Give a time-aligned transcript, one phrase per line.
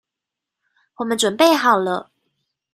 [0.95, 2.11] 我們準備好了